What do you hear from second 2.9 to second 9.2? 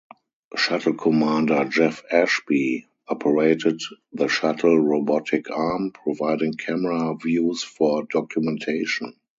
operated the shuttle robotic arm, providing camera views for documentation.